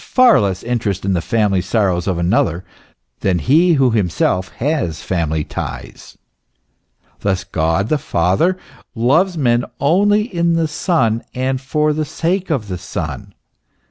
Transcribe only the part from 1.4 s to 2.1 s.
sorrows